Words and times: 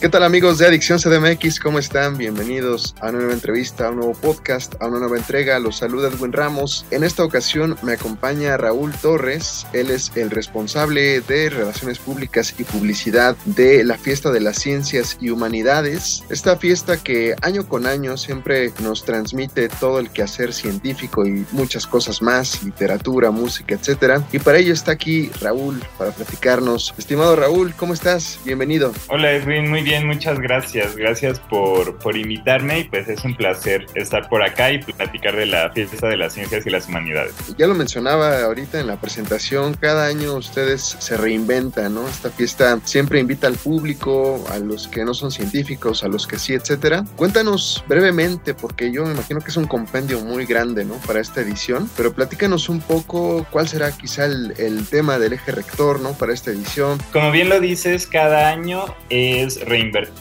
¿Qué 0.00 0.08
tal 0.08 0.22
amigos 0.22 0.58
de 0.58 0.66
Adicción 0.68 1.00
CDMX? 1.00 1.58
¿Cómo 1.58 1.80
están? 1.80 2.16
Bienvenidos 2.16 2.94
a 3.00 3.08
una 3.08 3.18
nueva 3.18 3.32
entrevista, 3.32 3.88
a 3.88 3.90
un 3.90 3.96
nuevo 3.96 4.12
podcast, 4.12 4.80
a 4.80 4.86
una 4.86 5.00
nueva 5.00 5.16
entrega. 5.16 5.58
Los 5.58 5.78
saluda 5.78 6.06
Edwin 6.06 6.32
Ramos. 6.32 6.86
En 6.92 7.02
esta 7.02 7.24
ocasión 7.24 7.76
me 7.82 7.94
acompaña 7.94 8.56
Raúl 8.56 8.92
Torres. 8.92 9.66
Él 9.72 9.90
es 9.90 10.12
el 10.14 10.30
responsable 10.30 11.20
de 11.22 11.50
Relaciones 11.50 11.98
Públicas 11.98 12.54
y 12.60 12.62
Publicidad 12.62 13.36
de 13.44 13.82
la 13.82 13.98
Fiesta 13.98 14.30
de 14.30 14.38
las 14.38 14.60
Ciencias 14.60 15.18
y 15.20 15.30
Humanidades. 15.30 16.22
Esta 16.30 16.56
fiesta 16.56 17.02
que 17.02 17.34
año 17.42 17.66
con 17.66 17.84
año 17.84 18.16
siempre 18.16 18.72
nos 18.80 19.04
transmite 19.04 19.68
todo 19.68 19.98
el 19.98 20.10
quehacer 20.10 20.54
científico 20.54 21.26
y 21.26 21.44
muchas 21.50 21.88
cosas 21.88 22.22
más, 22.22 22.62
literatura, 22.62 23.32
música, 23.32 23.74
etc. 23.74 24.22
Y 24.30 24.38
para 24.38 24.58
ello 24.58 24.74
está 24.74 24.92
aquí 24.92 25.28
Raúl 25.40 25.82
para 25.98 26.12
platicarnos. 26.12 26.94
Estimado 26.96 27.34
Raúl, 27.34 27.74
¿cómo 27.74 27.94
estás? 27.94 28.38
Bienvenido. 28.44 28.92
Hola 29.08 29.32
Edwin, 29.32 29.68
muy 29.68 29.82
bien, 29.82 29.87
muchas 30.04 30.38
gracias. 30.38 30.96
Gracias 30.96 31.40
por, 31.40 31.98
por 31.98 32.16
invitarme 32.16 32.80
y 32.80 32.84
pues 32.84 33.08
es 33.08 33.24
un 33.24 33.34
placer 33.34 33.86
estar 33.94 34.28
por 34.28 34.42
acá 34.42 34.70
y 34.70 34.78
platicar 34.82 35.36
de 35.36 35.46
la 35.46 35.70
fiesta 35.70 36.08
de 36.08 36.16
las 36.16 36.34
ciencias 36.34 36.66
y 36.66 36.70
las 36.70 36.88
humanidades. 36.88 37.34
Ya 37.56 37.66
lo 37.66 37.74
mencionaba 37.74 38.42
ahorita 38.42 38.80
en 38.80 38.86
la 38.86 39.00
presentación, 39.00 39.74
cada 39.74 40.06
año 40.06 40.34
ustedes 40.34 40.96
se 40.98 41.16
reinventan, 41.16 41.94
¿no? 41.94 42.08
Esta 42.08 42.30
fiesta 42.30 42.78
siempre 42.84 43.20
invita 43.20 43.46
al 43.46 43.54
público, 43.54 44.44
a 44.50 44.58
los 44.58 44.88
que 44.88 45.04
no 45.04 45.14
son 45.14 45.30
científicos, 45.30 46.04
a 46.04 46.08
los 46.08 46.26
que 46.26 46.38
sí, 46.38 46.54
etcétera. 46.54 47.04
Cuéntanos 47.16 47.84
brevemente, 47.88 48.54
porque 48.54 48.92
yo 48.92 49.04
me 49.04 49.12
imagino 49.12 49.40
que 49.40 49.50
es 49.50 49.56
un 49.56 49.66
compendio 49.66 50.20
muy 50.20 50.46
grande, 50.46 50.84
¿no? 50.84 50.94
Para 51.06 51.20
esta 51.20 51.40
edición, 51.40 51.88
pero 51.96 52.12
platícanos 52.12 52.68
un 52.68 52.80
poco 52.80 53.46
cuál 53.50 53.68
será 53.68 53.92
quizá 53.92 54.26
el, 54.26 54.54
el 54.58 54.86
tema 54.86 55.18
del 55.18 55.34
eje 55.34 55.52
rector, 55.52 56.00
¿no? 56.00 56.12
Para 56.12 56.32
esta 56.32 56.50
edición. 56.50 56.98
Como 57.12 57.30
bien 57.30 57.48
lo 57.48 57.60
dices, 57.60 58.06
cada 58.06 58.48
año 58.48 58.84
es 59.10 59.60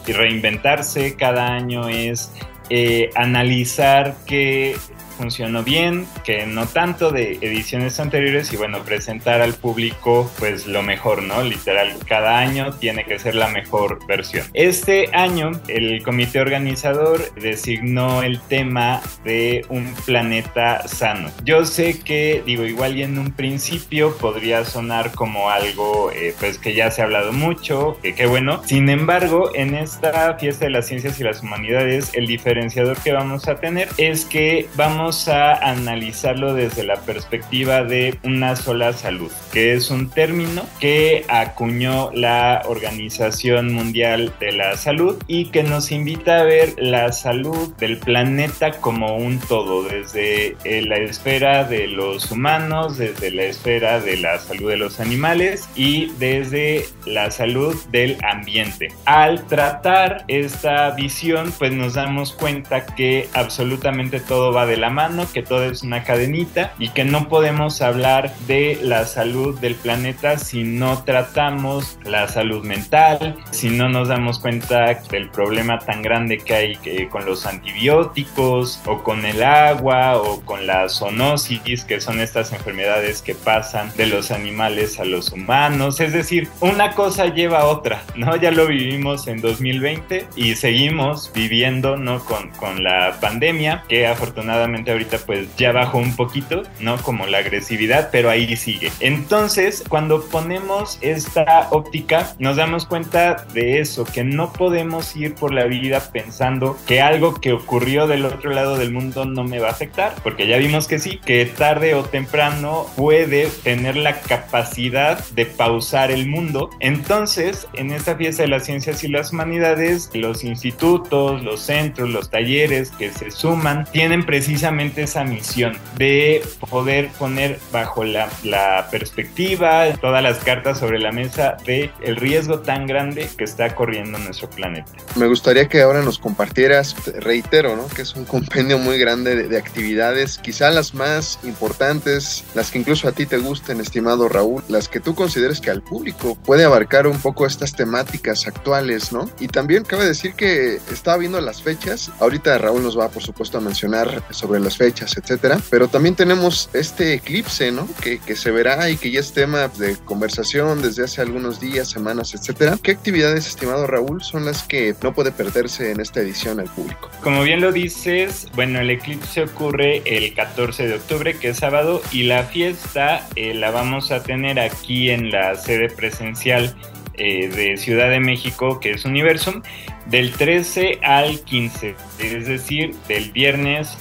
reinventarse, 0.06 1.16
cada 1.16 1.48
año 1.48 1.90
es 1.90 2.32
eh, 2.70 3.10
analizar 3.16 4.16
qué 4.26 4.76
funcionó 5.18 5.64
bien, 5.64 6.06
que 6.24 6.46
no 6.46 6.68
tanto 6.68 7.12
de 7.12 7.34
ediciones 7.42 8.00
anteriores 8.00 8.54
y 8.54 8.58
bueno, 8.58 8.84
presentar 8.84 9.42
al 9.42 9.54
público 9.54 10.32
pues 10.40 10.68
lo 10.68 10.84
mejor, 10.84 11.24
¿no? 11.24 11.42
Literal, 11.42 11.96
cada 12.08 12.40
año 12.40 12.74
tiene 12.74 13.04
que 13.04 13.20
ser 13.20 13.36
la 13.36 13.48
mejor 13.48 14.06
versión. 14.08 14.46
Este 14.54 15.10
año 15.14 15.52
el 15.68 16.04
comité 16.04 16.40
organizador 16.40 17.34
designó 17.36 18.24
el 18.24 18.40
tema 18.42 19.02
de 19.24 19.66
un 19.70 19.94
planeta 20.06 20.88
sano. 20.88 21.32
Yo 21.44 21.66
sé 21.66 22.00
que, 22.00 22.44
digo, 22.46 22.64
igual 22.66 22.98
y 22.98 23.04
en 23.04 23.18
un 23.18 23.32
principio 23.32 24.16
podría 24.18 24.64
sonar 24.66 25.12
como 25.12 25.50
algo 25.50 26.12
eh, 26.12 26.36
pues 26.40 26.58
que 26.58 26.74
ya 26.74 26.92
se 26.92 27.02
ha 27.02 27.06
hablado 27.06 27.34
mucho, 27.34 27.98
que 28.02 28.26
bueno. 28.26 28.62
Sin 28.66 28.90
embargo, 28.90 29.52
en 29.56 29.76
esta 29.76 30.36
fiesta 30.36 30.66
de 30.66 30.72
las 30.72 30.88
ciencias 30.88 31.20
y 31.20 31.24
las 31.24 31.42
humanidades, 31.42 32.12
el 32.14 32.28
diferenciador 32.28 32.98
que 32.98 33.12
vamos 33.12 33.48
a 33.48 33.56
tener 33.56 33.90
es 33.98 34.26
que 34.26 34.68
vamos 34.76 35.07
a 35.08 35.54
analizarlo 35.54 36.54
desde 36.54 36.84
la 36.84 36.98
perspectiva 36.98 37.84
de 37.84 38.18
una 38.24 38.58
sola 38.58 38.92
salud, 38.92 39.32
que 39.54 39.74
es 39.74 39.90
un 39.90 40.10
término 40.10 40.64
que 40.82 41.26
acuñó 41.30 42.12
la 42.14 42.64
Organización 42.66 43.74
Mundial 43.74 44.34
de 44.42 44.52
la 44.52 44.76
Salud 44.76 45.18
y 45.28 45.46
que 45.46 45.64
nos 45.64 45.94
invita 45.94 46.42
a 46.42 46.44
ver 46.44 46.74
la 46.78 47.14
salud 47.14 47.74
del 47.78 47.98
planeta 47.98 48.72
como 48.82 49.16
un 49.16 49.40
todo, 49.40 49.84
desde 49.84 50.58
eh, 50.66 50.82
la 50.86 50.98
esfera 50.98 51.64
de 51.64 51.88
los 51.88 52.30
humanos, 52.30 52.98
desde 52.98 53.32
la 53.32 53.44
esfera 53.44 54.02
de 54.02 54.18
la 54.18 54.40
salud 54.40 54.70
de 54.70 54.78
los 54.78 55.00
animales 55.00 55.70
y 55.76 56.12
desde 56.20 56.86
la 57.06 57.32
salud 57.32 57.76
del 57.92 58.18
ambiente. 58.30 58.90
Al 59.06 59.48
tratar 59.48 60.26
esta 60.28 60.92
visión, 60.92 61.54
pues 61.58 61.72
nos 61.72 61.94
damos 61.94 62.34
cuenta 62.34 62.86
que 62.86 63.30
absolutamente 63.34 64.20
todo 64.20 64.52
va 64.52 64.66
de 64.66 64.78
la 64.78 64.90
mano, 64.90 64.97
que 65.32 65.44
todo 65.44 65.64
es 65.66 65.84
una 65.84 66.04
cadenita 66.04 66.74
y 66.80 66.90
que 66.90 67.06
no 67.06 67.30
podemos 67.30 67.84
hablar 67.84 68.34
de 68.48 68.80
la 68.82 69.06
salud 69.06 69.60
del 69.60 69.76
planeta 69.76 70.40
si 70.40 70.64
no 70.64 71.04
tratamos 71.04 72.00
la 72.04 72.28
salud 72.28 72.66
mental, 72.66 73.36
si 73.52 73.70
no 73.70 73.90
nos 73.90 74.08
damos 74.08 74.40
cuenta 74.40 74.96
del 75.12 75.30
problema 75.30 75.78
tan 75.78 76.02
grande 76.02 76.40
que 76.40 76.56
hay 76.56 77.08
con 77.12 77.26
los 77.26 77.46
antibióticos 77.46 78.82
o 78.88 79.04
con 79.04 79.24
el 79.24 79.44
agua 79.44 80.18
o 80.18 80.42
con 80.42 80.66
la 80.66 80.90
zoonosis, 80.90 81.86
que 81.86 82.02
son 82.02 82.20
estas 82.20 82.52
enfermedades 82.52 83.22
que 83.22 83.36
pasan 83.36 83.92
de 83.98 84.08
los 84.08 84.32
animales 84.32 85.00
a 85.00 85.06
los 85.06 85.32
humanos. 85.32 86.00
Es 86.00 86.12
decir, 86.12 86.50
una 86.60 86.96
cosa 86.96 87.28
lleva 87.28 87.60
a 87.60 87.66
otra, 87.66 88.02
¿no? 88.16 88.36
Ya 88.36 88.50
lo 88.50 88.66
vivimos 88.66 89.28
en 89.28 89.42
2020 89.42 90.28
y 90.36 90.56
seguimos 90.56 91.32
viviendo, 91.36 91.98
¿no? 91.98 92.20
Con, 92.26 92.50
con 92.52 92.84
la 92.84 93.20
pandemia, 93.22 93.84
que 93.88 94.08
afortunadamente 94.08 94.87
ahorita 94.92 95.18
pues 95.26 95.48
ya 95.58 95.72
bajó 95.72 95.98
un 95.98 96.16
poquito, 96.16 96.64
¿no? 96.80 96.98
Como 96.98 97.26
la 97.26 97.40
agresividad, 97.40 98.10
pero 98.12 98.30
ahí 98.30 98.56
sigue. 98.56 98.92
Entonces, 99.00 99.84
cuando 99.88 100.24
ponemos 100.24 100.98
esta 101.02 101.68
óptica, 101.72 102.34
nos 102.40 102.58
damos 102.58 102.86
cuenta 102.86 103.46
de 103.54 103.80
eso, 103.80 104.06
que 104.06 104.24
no 104.24 104.54
podemos 104.54 105.16
ir 105.16 105.36
por 105.36 105.54
la 105.54 105.66
vida 105.66 106.02
pensando 106.12 106.78
que 106.88 107.02
algo 107.02 107.36
que 107.36 107.54
ocurrió 107.54 108.08
del 108.08 108.26
otro 108.26 108.52
lado 108.52 108.78
del 108.78 108.92
mundo 108.92 109.26
no 109.26 109.44
me 109.44 109.60
va 109.60 109.70
a 109.70 109.72
afectar, 109.72 110.16
porque 110.24 110.48
ya 110.48 110.58
vimos 110.58 110.88
que 110.88 111.00
sí, 111.00 111.20
que 111.26 111.46
tarde 111.46 111.94
o 111.96 112.04
temprano 112.04 112.86
puede 112.96 113.48
tener 113.64 113.98
la 113.98 114.22
capacidad 114.22 115.24
de 115.30 115.46
pausar 115.46 116.12
el 116.12 116.28
mundo. 116.28 116.70
Entonces, 116.80 117.68
en 117.74 117.92
esta 117.92 118.16
fiesta 118.16 118.44
de 118.44 118.50
las 118.50 118.66
ciencias 118.66 119.04
y 119.04 119.08
las 119.08 119.34
humanidades, 119.34 120.10
los 120.14 120.44
institutos, 120.44 121.44
los 121.44 121.62
centros, 121.62 122.10
los 122.10 122.30
talleres 122.30 122.92
que 122.92 123.12
se 123.12 123.32
suman, 123.32 123.86
tienen 123.92 124.26
precisamente 124.26 124.77
esa 124.80 125.24
misión 125.24 125.78
de 125.98 126.44
poder 126.70 127.10
poner 127.18 127.60
bajo 127.72 128.04
la, 128.04 128.30
la 128.44 128.88
perspectiva 128.92 129.92
todas 130.00 130.24
las 130.24 130.38
cartas 130.40 130.80
sobre 130.80 131.00
la 131.00 131.12
mesa 131.12 131.58
de 131.66 131.92
el 132.02 132.16
riesgo 132.16 132.60
tan 132.60 132.88
grande 132.88 133.30
que 133.38 133.44
está 133.44 133.74
corriendo 133.76 134.18
nuestro 134.20 134.50
planeta. 134.50 134.92
Me 135.16 135.28
gustaría 135.28 135.68
que 135.68 135.82
ahora 135.82 136.02
nos 136.02 136.20
compartieras, 136.20 136.96
reitero, 137.20 137.76
¿no? 137.76 137.88
que 137.88 138.04
es 138.04 138.16
un 138.16 138.26
compendio 138.26 138.78
muy 138.78 138.98
grande 138.98 139.36
de, 139.36 139.48
de 139.48 139.58
actividades, 139.58 140.38
quizá 140.38 140.70
las 140.70 140.94
más 140.94 141.40
importantes, 141.44 142.44
las 142.54 142.72
que 142.72 142.80
incluso 142.80 143.08
a 143.08 143.12
ti 143.12 143.26
te 143.26 143.38
gusten, 143.38 143.80
estimado 143.80 144.30
Raúl, 144.30 144.64
las 144.68 144.88
que 144.88 145.00
tú 145.00 145.16
consideres 145.16 145.60
que 145.60 145.72
al 145.72 145.82
público 145.82 146.36
puede 146.36 146.64
abarcar 146.64 147.08
un 147.08 147.20
poco 147.20 147.46
estas 147.46 147.74
temáticas 147.74 148.48
actuales, 148.48 149.12
¿no? 149.12 149.30
Y 149.40 149.48
también 149.48 149.84
cabe 149.84 150.06
decir 150.06 150.34
que 150.34 150.76
estaba 150.92 151.18
viendo 151.18 151.42
las 151.42 151.62
fechas, 151.62 152.12
ahorita 152.20 152.58
Raúl 152.58 152.84
nos 152.84 152.98
va 152.98 153.10
por 153.10 153.24
supuesto 153.24 153.58
a 153.58 153.62
mencionar 153.62 154.24
sobre 154.30 154.57
las 154.60 154.78
fechas 154.78 155.18
etcétera. 155.18 155.60
Pero 155.70 155.88
también 155.88 156.16
tenemos 156.16 156.70
este 156.74 157.14
eclipse, 157.14 157.72
¿no? 157.72 157.88
Que, 158.02 158.20
que, 158.20 158.36
se 158.36 158.52
verá 158.52 158.90
y 158.90 158.98
que 158.98 159.12
ya 159.12 159.20
es 159.20 159.34
tema 159.34 159.68
de 159.68 159.98
conversación 160.06 160.82
desde 160.82 161.04
hace 161.04 161.22
algunos 161.22 161.60
días, 161.60 161.90
semanas, 161.90 162.34
etcétera. 162.34 162.78
¿Qué 162.82 162.92
actividades, 162.92 163.48
estimado 163.48 163.88
Raúl, 163.88 164.22
son 164.24 164.46
las 164.46 164.64
que 164.64 164.96
no 165.02 165.14
puede 165.14 165.32
perderse 165.32 165.92
en 165.92 166.00
esta 166.00 166.22
edición 166.22 166.60
al 166.60 166.68
público? 166.68 167.10
Como 167.22 167.44
bien 167.44 167.62
lo 167.62 167.72
dices, 167.72 168.48
bueno, 168.56 168.80
el 168.80 168.90
eclipse 168.90 169.44
ocurre 169.44 170.02
el 170.06 170.34
14 170.34 170.88
de 170.88 170.96
octubre, 170.96 171.38
que 171.38 171.50
es 171.50 171.58
sábado, 171.58 172.02
y 172.12 172.24
la 172.24 172.44
fiesta 172.44 173.28
eh, 173.36 173.54
la 173.54 173.72
vamos 173.72 174.12
a 174.12 174.24
tener 174.24 174.60
aquí 174.60 175.10
en 175.10 175.32
la 175.32 175.56
sede 175.56 175.90
presencial 175.90 176.76
eh, 177.20 177.48
de 177.48 177.78
Ciudad 177.78 178.10
de 178.10 178.20
México, 178.20 178.80
que 178.80 178.92
es 178.92 179.06
Universum, 179.06 179.64
del 180.06 180.32
13 180.34 181.00
al 181.02 181.40
15, 181.42 181.96
es 182.20 182.48
decir, 182.48 182.96
del 183.08 183.32
viernes 183.32 183.98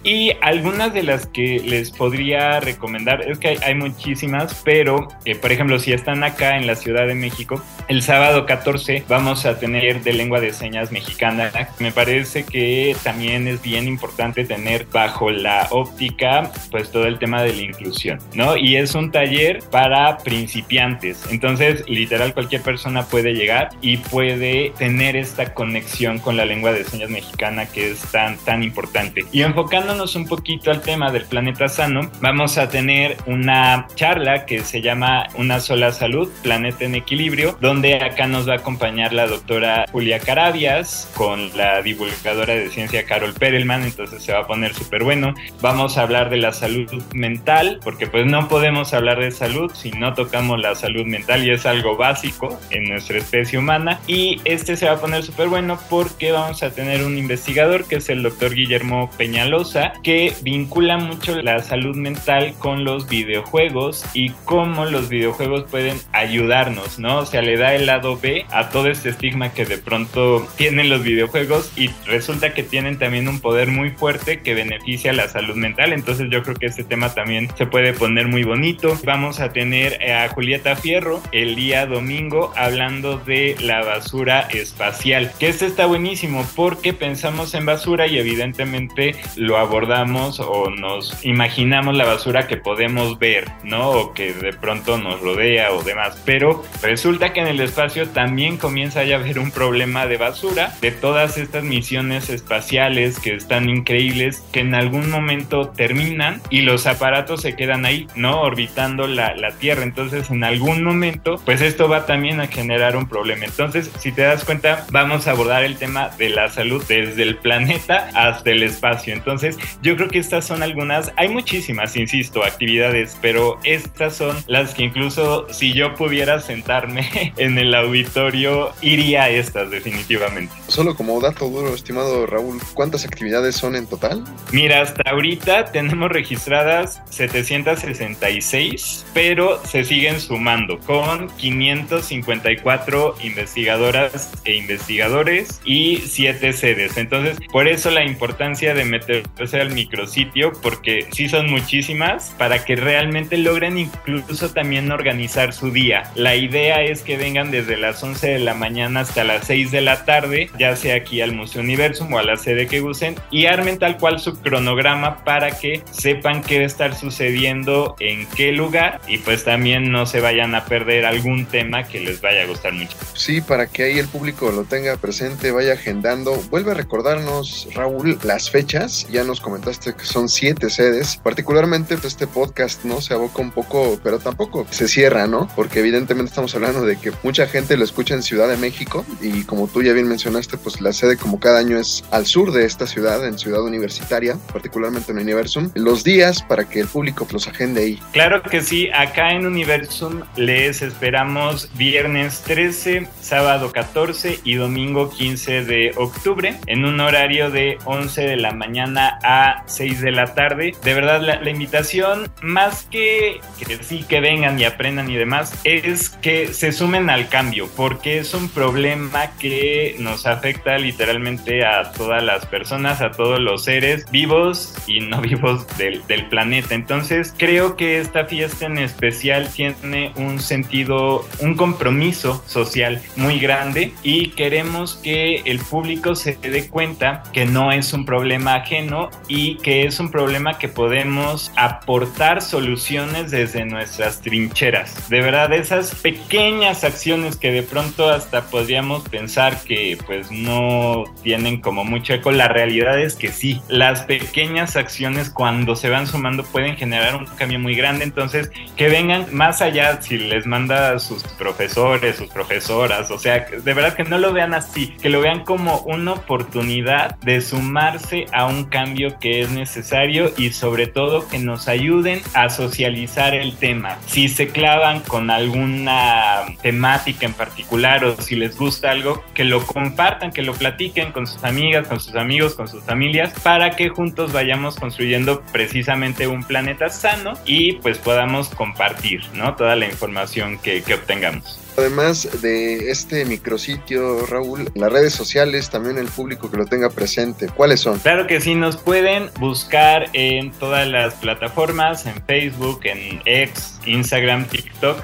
Y 0.08 0.32
algunas 0.40 0.94
de 0.94 1.02
las 1.02 1.26
que 1.26 1.60
les 1.62 1.90
podría 1.90 2.60
recomendar, 2.60 3.20
es 3.30 3.38
que 3.38 3.58
hay, 3.62 3.74
muchísimas, 3.74 4.62
pero 4.64 5.08
eh, 5.26 5.34
por 5.34 5.52
ejemplo, 5.52 5.78
si 5.78 5.92
están 5.92 6.24
acá 6.24 6.56
en 6.56 6.66
la 6.66 6.76
Ciudad 6.76 7.06
de 7.06 7.14
México, 7.14 7.62
el 7.88 8.00
sábado 8.00 8.46
14 8.46 9.04
vamos 9.06 9.44
a 9.44 9.58
tener 9.58 10.02
de 10.02 10.14
lengua 10.14 10.40
de 10.40 10.54
señas 10.54 10.92
mexicana. 10.92 11.50
Me 11.78 11.92
parece 11.92 12.44
que 12.44 12.96
también 13.04 13.46
es 13.48 13.60
bien 13.60 13.86
importante 13.86 14.46
tener 14.46 14.86
bajo 14.86 15.30
la 15.30 15.66
óptica 15.72 16.52
pues 16.70 16.90
todo 16.90 17.04
el 17.06 17.18
tema 17.18 17.42
de 17.42 17.52
la 17.52 17.60
inclusión, 17.60 18.18
¿no? 18.32 18.56
Y 18.56 18.76
es 18.76 18.94
un 18.94 19.12
taller 19.12 19.58
para 19.70 20.16
principiantes. 20.16 21.22
Entonces, 21.30 21.84
literal, 21.86 22.32
cualquier 22.32 22.62
persona 22.62 23.04
puede 23.04 23.34
llegar 23.34 23.72
y 23.82 23.98
puede 23.98 24.72
tener 24.78 25.16
esta 25.16 25.52
conexión 25.52 26.18
con 26.18 26.38
la 26.38 26.46
lengua 26.46 26.72
de 26.72 26.84
señas 26.84 27.10
mexicana 27.10 27.66
que 27.66 27.90
es 27.90 28.00
tan, 28.10 28.38
tan 28.38 28.62
importante. 28.62 29.26
Y 29.32 29.42
enfocando 29.42 29.97
un 29.98 30.26
poquito 30.26 30.70
al 30.70 30.80
tema 30.80 31.10
del 31.10 31.24
planeta 31.24 31.68
sano, 31.68 32.08
vamos 32.20 32.56
a 32.56 32.68
tener 32.68 33.16
una 33.26 33.88
charla 33.96 34.46
que 34.46 34.60
se 34.60 34.80
llama 34.80 35.26
Una 35.34 35.58
sola 35.58 35.90
salud, 35.90 36.30
planeta 36.44 36.84
en 36.84 36.94
equilibrio, 36.94 37.58
donde 37.60 37.96
acá 37.96 38.28
nos 38.28 38.48
va 38.48 38.52
a 38.52 38.56
acompañar 38.58 39.12
la 39.12 39.26
doctora 39.26 39.86
Julia 39.90 40.20
Carabias 40.20 41.10
con 41.16 41.56
la 41.56 41.82
divulgadora 41.82 42.54
de 42.54 42.70
ciencia 42.70 43.04
Carol 43.06 43.34
Perelman, 43.34 43.82
entonces 43.82 44.22
se 44.22 44.32
va 44.32 44.40
a 44.40 44.46
poner 44.46 44.72
súper 44.72 45.02
bueno. 45.02 45.34
Vamos 45.60 45.98
a 45.98 46.02
hablar 46.02 46.30
de 46.30 46.36
la 46.36 46.52
salud 46.52 46.88
mental, 47.12 47.80
porque 47.82 48.06
pues 48.06 48.24
no 48.24 48.46
podemos 48.46 48.94
hablar 48.94 49.18
de 49.18 49.32
salud 49.32 49.72
si 49.74 49.90
no 49.90 50.14
tocamos 50.14 50.60
la 50.60 50.76
salud 50.76 51.06
mental 51.06 51.44
y 51.44 51.50
es 51.50 51.66
algo 51.66 51.96
básico 51.96 52.56
en 52.70 52.84
nuestra 52.84 53.18
especie 53.18 53.58
humana. 53.58 53.98
Y 54.06 54.40
este 54.44 54.76
se 54.76 54.86
va 54.86 54.92
a 54.92 55.00
poner 55.00 55.24
súper 55.24 55.48
bueno 55.48 55.76
porque 55.90 56.30
vamos 56.30 56.62
a 56.62 56.70
tener 56.70 57.04
un 57.04 57.18
investigador 57.18 57.84
que 57.84 57.96
es 57.96 58.08
el 58.08 58.22
doctor 58.22 58.54
Guillermo 58.54 59.10
Peñalosa 59.18 59.77
que 60.02 60.32
vincula 60.42 60.98
mucho 60.98 61.40
la 61.42 61.60
salud 61.60 61.96
mental 61.96 62.54
con 62.58 62.84
los 62.84 63.08
videojuegos 63.08 64.04
y 64.14 64.30
cómo 64.44 64.84
los 64.84 65.08
videojuegos 65.08 65.64
pueden 65.70 65.98
ayudarnos, 66.12 66.98
¿no? 66.98 67.18
O 67.18 67.26
sea, 67.26 67.42
le 67.42 67.56
da 67.56 67.74
el 67.74 67.86
lado 67.86 68.18
B 68.18 68.46
a 68.50 68.68
todo 68.70 68.88
este 68.88 69.10
estigma 69.10 69.52
que 69.52 69.64
de 69.64 69.78
pronto 69.78 70.46
tienen 70.56 70.88
los 70.88 71.02
videojuegos 71.02 71.72
y 71.76 71.90
resulta 72.06 72.54
que 72.54 72.62
tienen 72.62 72.98
también 72.98 73.28
un 73.28 73.40
poder 73.40 73.68
muy 73.68 73.90
fuerte 73.90 74.40
que 74.40 74.54
beneficia 74.54 75.12
la 75.12 75.28
salud 75.28 75.56
mental. 75.56 75.92
Entonces 75.92 76.28
yo 76.30 76.42
creo 76.42 76.56
que 76.56 76.66
este 76.66 76.84
tema 76.84 77.14
también 77.14 77.48
se 77.56 77.66
puede 77.66 77.92
poner 77.92 78.28
muy 78.28 78.44
bonito. 78.44 78.98
Vamos 79.04 79.40
a 79.40 79.52
tener 79.52 80.10
a 80.10 80.28
Julieta 80.28 80.76
Fierro 80.76 81.22
el 81.32 81.54
día 81.56 81.86
domingo 81.86 82.52
hablando 82.56 83.18
de 83.18 83.56
la 83.60 83.84
basura 83.84 84.40
espacial, 84.50 85.32
que 85.38 85.48
este 85.48 85.66
está 85.66 85.86
buenísimo 85.86 86.46
porque 86.56 86.92
pensamos 86.92 87.54
en 87.54 87.66
basura 87.66 88.06
y 88.06 88.18
evidentemente 88.18 89.14
lo 89.36 89.58
abordamos 89.68 90.40
o 90.40 90.70
nos 90.70 91.24
imaginamos 91.24 91.94
la 91.94 92.06
basura 92.06 92.46
que 92.46 92.56
podemos 92.56 93.18
ver, 93.18 93.44
¿no? 93.64 93.90
O 93.90 94.14
que 94.14 94.32
de 94.32 94.54
pronto 94.54 94.96
nos 94.96 95.20
rodea 95.20 95.72
o 95.72 95.82
demás. 95.82 96.20
Pero 96.24 96.64
resulta 96.82 97.32
que 97.32 97.40
en 97.40 97.48
el 97.48 97.60
espacio 97.60 98.08
también 98.08 98.56
comienza 98.56 99.00
a 99.00 99.02
haber 99.02 99.38
un 99.38 99.50
problema 99.50 100.06
de 100.06 100.16
basura, 100.16 100.74
de 100.80 100.90
todas 100.90 101.36
estas 101.36 101.64
misiones 101.64 102.30
espaciales 102.30 103.18
que 103.20 103.34
están 103.34 103.68
increíbles, 103.68 104.42
que 104.52 104.60
en 104.60 104.74
algún 104.74 105.10
momento 105.10 105.68
terminan 105.68 106.40
y 106.48 106.62
los 106.62 106.86
aparatos 106.86 107.42
se 107.42 107.54
quedan 107.54 107.84
ahí, 107.84 108.06
¿no? 108.14 108.40
Orbitando 108.40 109.06
la, 109.06 109.34
la 109.36 109.52
Tierra. 109.52 109.82
Entonces, 109.82 110.30
en 110.30 110.44
algún 110.44 110.82
momento, 110.82 111.36
pues 111.44 111.60
esto 111.60 111.88
va 111.88 112.06
también 112.06 112.40
a 112.40 112.46
generar 112.46 112.96
un 112.96 113.06
problema. 113.06 113.44
Entonces, 113.44 113.90
si 113.98 114.12
te 114.12 114.22
das 114.22 114.44
cuenta, 114.44 114.86
vamos 114.90 115.26
a 115.26 115.32
abordar 115.32 115.64
el 115.64 115.76
tema 115.76 116.08
de 116.16 116.30
la 116.30 116.48
salud 116.48 116.82
desde 116.88 117.22
el 117.22 117.36
planeta 117.36 118.08
hasta 118.14 118.50
el 118.50 118.62
espacio. 118.62 119.12
Entonces, 119.12 119.57
yo 119.82 119.96
creo 119.96 120.08
que 120.08 120.18
estas 120.18 120.46
son 120.46 120.62
algunas, 120.62 121.12
hay 121.16 121.28
muchísimas, 121.28 121.96
insisto, 121.96 122.44
actividades, 122.44 123.16
pero 123.20 123.58
estas 123.64 124.16
son 124.16 124.36
las 124.46 124.74
que 124.74 124.84
incluso 124.84 125.46
si 125.52 125.72
yo 125.72 125.94
pudiera 125.94 126.40
sentarme 126.40 127.32
en 127.36 127.58
el 127.58 127.74
auditorio, 127.74 128.72
iría 128.82 129.24
a 129.24 129.30
estas 129.30 129.70
definitivamente. 129.70 130.52
Solo 130.78 130.94
como 130.94 131.20
dato 131.20 131.48
duro, 131.48 131.74
estimado 131.74 132.24
Raúl, 132.24 132.60
¿cuántas 132.72 133.04
actividades 133.04 133.56
son 133.56 133.74
en 133.74 133.88
total? 133.88 134.22
Mira, 134.52 134.80
hasta 134.80 135.10
ahorita 135.10 135.72
tenemos 135.72 136.08
registradas 136.08 137.02
766, 137.10 139.04
pero 139.12 139.60
se 139.64 139.82
siguen 139.82 140.20
sumando 140.20 140.78
con 140.78 141.26
554 141.30 143.16
investigadoras 143.24 144.30
e 144.44 144.54
investigadores 144.54 145.60
y 145.64 145.96
7 145.96 146.52
sedes. 146.52 146.96
Entonces, 146.96 147.38
por 147.50 147.66
eso 147.66 147.90
la 147.90 148.04
importancia 148.04 148.72
de 148.72 148.84
meter 148.84 149.24
sea 149.46 149.62
el 149.62 149.72
micrositio 149.72 150.52
porque 150.62 151.08
sí 151.10 151.28
son 151.28 151.50
muchísimas 151.50 152.30
para 152.38 152.64
que 152.64 152.76
realmente 152.76 153.36
logren 153.36 153.78
incluso 153.78 154.50
también 154.50 154.92
organizar 154.92 155.52
su 155.52 155.72
día. 155.72 156.04
La 156.14 156.36
idea 156.36 156.84
es 156.84 157.02
que 157.02 157.16
vengan 157.16 157.50
desde 157.50 157.76
las 157.76 158.00
11 158.00 158.28
de 158.28 158.38
la 158.38 158.54
mañana 158.54 159.00
hasta 159.00 159.24
las 159.24 159.44
6 159.48 159.72
de 159.72 159.80
la 159.80 160.04
tarde, 160.04 160.50
ya 160.56 160.67
sea 160.76 160.96
aquí 160.96 161.20
al 161.20 161.32
Museo 161.32 161.62
Universum 161.62 162.12
o 162.12 162.18
a 162.18 162.22
la 162.22 162.36
sede 162.36 162.66
que 162.66 162.80
usen, 162.80 163.16
y 163.30 163.46
armen 163.46 163.78
tal 163.78 163.96
cual 163.98 164.20
su 164.20 164.38
cronograma 164.40 165.24
para 165.24 165.58
que 165.58 165.82
sepan 165.90 166.42
qué 166.42 166.58
va 166.58 166.64
a 166.64 166.66
estar 166.66 166.94
sucediendo 166.94 167.96
en 168.00 168.26
qué 168.28 168.52
lugar 168.52 169.00
y 169.06 169.18
pues 169.18 169.44
también 169.44 169.90
no 169.90 170.06
se 170.06 170.20
vayan 170.20 170.54
a 170.54 170.64
perder 170.64 171.06
algún 171.06 171.46
tema 171.46 171.84
que 171.84 172.00
les 172.00 172.20
vaya 172.20 172.42
a 172.42 172.46
gustar 172.46 172.72
mucho. 172.72 172.96
Sí, 173.14 173.40
para 173.40 173.66
que 173.66 173.84
ahí 173.84 173.98
el 173.98 174.08
público 174.08 174.50
lo 174.50 174.64
tenga 174.64 174.96
presente, 174.96 175.50
vaya 175.50 175.74
agendando. 175.74 176.34
Vuelve 176.50 176.72
a 176.72 176.74
recordarnos, 176.74 177.68
Raúl, 177.74 178.18
las 178.24 178.50
fechas. 178.50 179.06
Ya 179.10 179.24
nos 179.24 179.40
comentaste 179.40 179.94
que 179.94 180.04
son 180.04 180.28
siete 180.28 180.70
sedes. 180.70 181.18
Particularmente, 181.22 181.96
pues, 181.96 182.08
este 182.12 182.26
podcast, 182.26 182.84
¿no? 182.84 183.00
Se 183.00 183.14
aboca 183.14 183.40
un 183.40 183.50
poco, 183.50 183.98
pero 184.02 184.18
tampoco 184.18 184.66
se 184.70 184.88
cierra, 184.88 185.26
¿no? 185.26 185.48
Porque 185.54 185.80
evidentemente 185.80 186.30
estamos 186.30 186.54
hablando 186.54 186.84
de 186.84 186.96
que 186.96 187.12
mucha 187.22 187.46
gente 187.46 187.76
lo 187.76 187.84
escucha 187.84 188.14
en 188.14 188.22
Ciudad 188.22 188.48
de 188.48 188.56
México 188.56 189.04
y 189.20 189.44
como 189.44 189.68
tú 189.68 189.82
ya 189.82 189.92
bien 189.92 190.08
mencionaste, 190.08 190.57
pues 190.58 190.80
la 190.80 190.92
sede 190.92 191.16
como 191.16 191.40
cada 191.40 191.58
año 191.58 191.78
es 191.78 192.04
al 192.10 192.26
sur 192.26 192.52
de 192.52 192.64
esta 192.64 192.86
ciudad, 192.86 193.26
en 193.26 193.38
Ciudad 193.38 193.62
Universitaria, 193.62 194.36
particularmente 194.52 195.12
en 195.12 195.18
Universum. 195.18 195.70
Los 195.74 196.04
días 196.04 196.42
para 196.42 196.68
que 196.68 196.80
el 196.80 196.88
público 196.88 197.26
los 197.30 197.48
agende 197.48 197.82
ahí. 197.82 198.02
Claro 198.12 198.42
que 198.42 198.60
sí, 198.60 198.88
acá 198.94 199.32
en 199.32 199.46
Universum 199.46 200.22
les 200.36 200.82
esperamos 200.82 201.70
viernes 201.74 202.42
13, 202.42 203.08
sábado 203.20 203.72
14 203.72 204.40
y 204.44 204.54
domingo 204.54 205.10
15 205.10 205.64
de 205.64 205.92
octubre 205.96 206.58
en 206.66 206.84
un 206.84 207.00
horario 207.00 207.50
de 207.50 207.78
11 207.84 208.22
de 208.22 208.36
la 208.36 208.52
mañana 208.52 209.18
a 209.22 209.62
6 209.66 210.00
de 210.00 210.12
la 210.12 210.34
tarde. 210.34 210.72
De 210.82 210.94
verdad, 210.94 211.20
la, 211.20 211.48
invitación, 211.48 212.30
más 212.42 212.84
que, 212.84 213.40
que 213.58 213.82
sí 213.82 214.04
que 214.08 214.20
vengan 214.20 214.58
y 214.58 214.64
aprendan 214.64 215.10
y 215.10 215.16
demás, 215.16 215.52
es 215.64 216.10
que 216.10 216.52
se 216.52 216.72
sumen 216.72 217.10
al 217.10 217.28
cambio, 217.28 217.68
porque 217.76 218.18
es 218.18 218.34
un 218.34 218.48
problema 218.48 219.30
que 219.38 219.96
nos 219.98 220.26
afecta 220.38 220.78
literalmente 220.78 221.64
a 221.64 221.92
todas 221.92 222.22
las 222.22 222.46
personas, 222.46 223.00
a 223.02 223.10
todos 223.10 223.40
los 223.40 223.64
seres 223.64 224.10
vivos 224.10 224.74
y 224.86 225.00
no 225.00 225.20
vivos 225.28 225.66
del, 225.76 226.06
del 226.06 226.26
planeta. 226.28 226.74
Entonces, 226.74 227.34
creo 227.36 227.76
que 227.76 227.98
esta 227.98 228.24
fiesta 228.24 228.66
en 228.66 228.78
especial 228.78 229.48
tiene 229.48 230.12
un 230.16 230.40
sentido, 230.40 231.26
un 231.40 231.56
compromiso 231.56 232.42
social 232.46 233.02
muy 233.16 233.38
grande 233.40 233.92
y 234.02 234.28
queremos 234.28 234.94
que 235.02 235.42
el 235.44 235.58
público 235.58 236.14
se 236.14 236.34
dé 236.34 236.68
cuenta 236.68 237.22
que 237.32 237.44
no 237.44 237.72
es 237.72 237.92
un 237.92 238.04
problema 238.04 238.54
ajeno 238.54 239.10
y 239.26 239.56
que 239.56 239.86
es 239.86 239.98
un 240.00 240.10
problema 240.10 240.58
que 240.58 240.68
podemos 240.68 241.50
aportar 241.56 242.42
soluciones 242.42 243.30
desde 243.30 243.64
nuestras 243.64 244.20
trincheras. 244.20 245.08
De 245.08 245.20
verdad, 245.20 245.52
esas 245.52 245.94
pequeñas 245.96 246.84
acciones 246.84 247.36
que 247.36 247.50
de 247.50 247.62
pronto 247.62 248.08
hasta 248.08 248.42
podríamos 248.42 249.08
pensar 249.08 249.58
que 249.62 249.98
pues 250.28 250.40
no 250.40 251.04
tienen 251.22 251.60
como 251.60 251.84
mucho 251.84 252.14
eco, 252.14 252.30
la 252.30 252.48
realidad 252.48 252.98
es 252.98 253.14
que 253.14 253.28
sí, 253.28 253.60
las 253.68 254.02
pequeñas 254.02 254.76
acciones 254.76 255.30
cuando 255.30 255.76
se 255.76 255.88
van 255.88 256.06
sumando 256.06 256.44
pueden 256.44 256.76
generar 256.76 257.16
un 257.16 257.26
cambio 257.26 257.58
muy 257.58 257.74
grande, 257.74 258.04
entonces 258.04 258.50
que 258.76 258.88
vengan 258.88 259.26
más 259.32 259.62
allá 259.62 260.00
si 260.02 260.18
les 260.18 260.46
manda 260.46 260.98
sus 260.98 261.22
profesores, 261.24 262.16
sus 262.16 262.28
profesoras, 262.28 263.10
o 263.10 263.18
sea, 263.18 263.46
de 263.46 263.74
verdad 263.74 263.94
que 263.94 264.04
no 264.04 264.18
lo 264.18 264.32
vean 264.32 264.54
así, 264.54 264.88
que 265.00 265.08
lo 265.08 265.20
vean 265.20 265.44
como 265.44 265.80
una 265.80 266.12
oportunidad 266.12 267.16
de 267.20 267.40
sumarse 267.40 268.26
a 268.32 268.46
un 268.46 268.64
cambio 268.64 269.18
que 269.18 269.40
es 269.40 269.50
necesario 269.50 270.32
y 270.36 270.50
sobre 270.50 270.86
todo 270.86 271.28
que 271.28 271.38
nos 271.38 271.68
ayuden 271.68 272.20
a 272.34 272.48
socializar 272.48 273.34
el 273.34 273.56
tema. 273.56 273.98
Si 274.06 274.28
se 274.28 274.48
clavan 274.48 275.00
con 275.00 275.30
alguna 275.30 276.44
temática 276.62 277.26
en 277.26 277.34
particular 277.34 278.04
o 278.04 278.20
si 278.20 278.36
les 278.36 278.56
gusta 278.56 278.90
algo, 278.90 279.22
que 279.34 279.44
lo 279.44 279.64
compartan 279.64 280.17
compartan, 280.18 280.32
que 280.32 280.42
lo 280.42 280.54
platiquen 280.54 281.12
con 281.12 281.26
sus 281.26 281.44
amigas, 281.44 281.86
con 281.86 282.00
sus 282.00 282.14
amigos, 282.14 282.54
con 282.54 282.68
sus 282.68 282.82
familias, 282.82 283.32
para 283.42 283.76
que 283.76 283.88
juntos 283.88 284.32
vayamos 284.32 284.76
construyendo 284.76 285.42
precisamente 285.52 286.26
un 286.26 286.42
planeta 286.44 286.88
sano 286.88 287.34
y 287.44 287.74
pues 287.74 287.98
podamos 287.98 288.48
compartir, 288.48 289.22
¿no? 289.34 289.54
Toda 289.56 289.76
la 289.76 289.86
información 289.86 290.58
que, 290.58 290.82
que 290.82 290.94
obtengamos. 290.94 291.60
Además 291.76 292.42
de 292.42 292.90
este 292.90 293.24
micrositio, 293.24 294.26
Raúl, 294.26 294.68
las 294.74 294.92
redes 294.92 295.14
sociales, 295.14 295.70
también 295.70 295.96
el 295.98 296.08
público 296.08 296.50
que 296.50 296.56
lo 296.56 296.66
tenga 296.66 296.90
presente, 296.90 297.46
¿cuáles 297.46 297.80
son? 297.80 298.00
Claro 298.00 298.26
que 298.26 298.40
sí, 298.40 298.56
nos 298.56 298.76
pueden 298.76 299.30
buscar 299.38 300.06
en 300.12 300.50
todas 300.50 300.88
las 300.88 301.14
plataformas, 301.14 302.04
en 302.06 302.14
Facebook, 302.24 302.80
en 302.82 303.22
X, 303.24 303.78
Instagram, 303.86 304.46
TikTok 304.46 304.98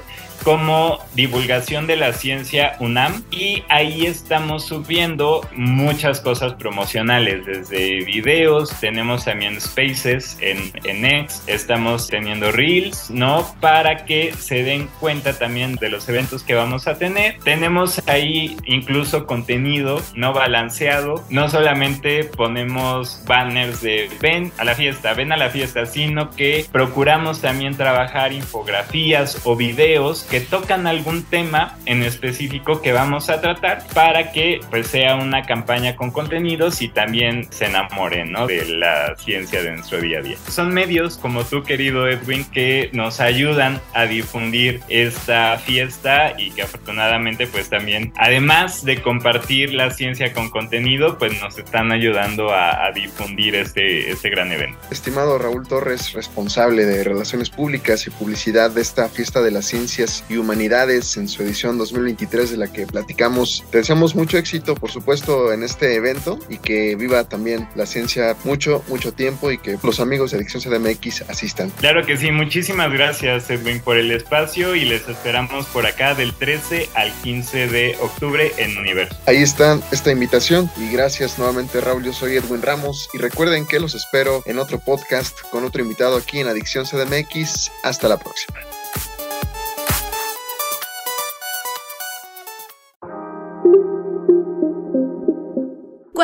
como 0.44 0.98
divulgación 1.14 1.86
de 1.86 1.96
la 1.96 2.12
ciencia 2.12 2.76
UNAM 2.78 3.24
y 3.30 3.64
ahí 3.70 4.04
estamos 4.04 4.66
subiendo 4.66 5.40
muchas 5.56 6.20
cosas 6.20 6.54
promocionales, 6.54 7.46
desde 7.46 8.04
videos, 8.04 8.70
tenemos 8.78 9.24
también 9.24 9.58
spaces 9.60 10.36
en, 10.40 10.70
en 10.84 11.04
X, 11.04 11.42
estamos 11.46 12.08
teniendo 12.08 12.52
reels, 12.52 13.10
¿no? 13.10 13.46
Para 13.60 14.04
que 14.04 14.34
se 14.34 14.62
den 14.62 14.88
cuenta 15.00 15.38
también 15.38 15.76
de 15.76 15.88
los 15.88 16.08
eventos 16.08 16.42
que 16.42 16.54
vamos 16.54 16.86
a 16.86 16.98
tener. 16.98 17.38
Tenemos 17.42 18.06
ahí 18.06 18.56
incluso 18.66 19.26
contenido 19.26 20.02
no 20.14 20.34
balanceado, 20.34 21.24
no 21.30 21.48
solamente 21.48 22.24
ponemos 22.24 23.22
banners 23.26 23.80
de 23.80 24.10
ven 24.20 24.52
a 24.58 24.64
la 24.64 24.74
fiesta, 24.74 25.14
ven 25.14 25.32
a 25.32 25.36
la 25.36 25.48
fiesta, 25.48 25.86
sino 25.86 26.30
que 26.30 26.66
procuramos 26.70 27.40
también 27.40 27.76
trabajar 27.76 28.32
infografías 28.32 29.40
o 29.44 29.56
videos 29.56 30.26
que 30.34 30.40
tocan 30.40 30.88
algún 30.88 31.22
tema 31.22 31.78
en 31.86 32.02
específico 32.02 32.82
que 32.82 32.90
vamos 32.90 33.30
a 33.30 33.40
tratar 33.40 33.86
para 33.94 34.32
que 34.32 34.60
pues 34.68 34.88
sea 34.88 35.14
una 35.14 35.42
campaña 35.42 35.94
con 35.94 36.10
contenidos 36.10 36.82
y 36.82 36.88
también 36.88 37.46
se 37.52 37.66
enamoren 37.66 38.32
¿no? 38.32 38.48
de 38.48 38.64
la 38.66 39.14
ciencia 39.16 39.62
de 39.62 39.70
nuestro 39.70 40.00
día 40.00 40.18
a 40.18 40.22
día. 40.22 40.36
Son 40.48 40.74
medios 40.74 41.18
como 41.18 41.44
tú 41.44 41.62
querido 41.62 42.08
Edwin 42.08 42.44
que 42.46 42.90
nos 42.92 43.20
ayudan 43.20 43.80
a 43.92 44.06
difundir 44.06 44.80
esta 44.88 45.56
fiesta 45.56 46.34
y 46.36 46.50
que 46.50 46.62
afortunadamente 46.62 47.46
pues 47.46 47.70
también 47.70 48.12
además 48.16 48.84
de 48.84 49.00
compartir 49.02 49.72
la 49.72 49.92
ciencia 49.92 50.32
con 50.32 50.50
contenido 50.50 51.16
pues 51.16 51.40
nos 51.40 51.56
están 51.58 51.92
ayudando 51.92 52.52
a, 52.52 52.86
a 52.86 52.90
difundir 52.90 53.54
este, 53.54 54.10
este 54.10 54.30
gran 54.30 54.50
evento. 54.50 54.80
Estimado 54.90 55.38
Raúl 55.38 55.68
Torres, 55.68 56.12
responsable 56.12 56.86
de 56.86 57.04
Relaciones 57.04 57.50
Públicas 57.50 58.04
y 58.08 58.10
Publicidad 58.10 58.72
de 58.72 58.80
esta 58.80 59.08
fiesta 59.08 59.40
de 59.40 59.52
las 59.52 59.66
ciencias 59.66 60.23
y 60.28 60.36
Humanidades 60.36 61.16
en 61.16 61.28
su 61.28 61.42
edición 61.42 61.78
2023 61.78 62.50
de 62.52 62.56
la 62.56 62.72
que 62.72 62.86
platicamos. 62.86 63.64
Te 63.70 63.78
deseamos 63.78 64.14
mucho 64.14 64.38
éxito, 64.38 64.74
por 64.74 64.90
supuesto, 64.90 65.52
en 65.52 65.62
este 65.62 65.94
evento 65.94 66.38
y 66.48 66.58
que 66.58 66.96
viva 66.96 67.24
también 67.24 67.68
la 67.74 67.86
ciencia 67.86 68.36
mucho, 68.44 68.82
mucho 68.88 69.12
tiempo 69.12 69.50
y 69.50 69.58
que 69.58 69.78
los 69.82 70.00
amigos 70.00 70.30
de 70.30 70.38
Adicción 70.38 70.62
CDMX 70.62 71.22
asistan. 71.28 71.70
Claro 71.80 72.04
que 72.04 72.16
sí, 72.16 72.30
muchísimas 72.30 72.92
gracias 72.92 73.50
Edwin 73.50 73.80
por 73.80 73.96
el 73.96 74.10
espacio 74.10 74.74
y 74.74 74.84
les 74.84 75.08
esperamos 75.08 75.66
por 75.66 75.86
acá 75.86 76.14
del 76.14 76.32
13 76.34 76.88
al 76.94 77.12
15 77.22 77.68
de 77.68 77.96
octubre 78.00 78.52
en 78.58 78.76
Universo. 78.78 79.16
Ahí 79.26 79.42
está 79.42 79.80
esta 79.92 80.10
invitación 80.10 80.70
y 80.76 80.90
gracias 80.90 81.38
nuevamente 81.38 81.80
Raúl, 81.80 82.04
yo 82.04 82.12
soy 82.12 82.36
Edwin 82.36 82.62
Ramos 82.62 83.08
y 83.12 83.18
recuerden 83.18 83.66
que 83.66 83.80
los 83.80 83.94
espero 83.94 84.42
en 84.46 84.58
otro 84.58 84.78
podcast 84.78 85.40
con 85.50 85.64
otro 85.64 85.82
invitado 85.82 86.16
aquí 86.16 86.40
en 86.40 86.48
Adicción 86.48 86.84
CDMX. 86.84 87.70
Hasta 87.82 88.08
la 88.08 88.18
próxima. 88.18 88.73